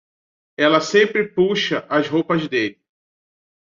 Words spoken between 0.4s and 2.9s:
Ela sempre puxa as roupas dele